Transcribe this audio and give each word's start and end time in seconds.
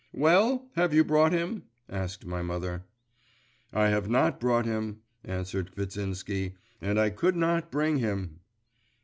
'Well? 0.13 0.65
have 0.75 0.95
you 0.95 1.03
brought 1.03 1.31
him?' 1.31 1.65
asked 1.87 2.25
my 2.25 2.41
mother. 2.41 2.81
'I 3.71 3.89
have 3.89 4.09
not 4.09 4.39
brought 4.39 4.65
him,' 4.65 5.01
answered 5.23 5.75
Kvitsinsky 5.75 6.53
'and 6.81 6.99
I 6.99 7.11
could 7.11 7.35
not 7.35 7.69
bring 7.69 7.99
him. 7.99 8.39